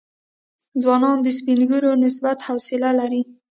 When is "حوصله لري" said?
2.47-3.21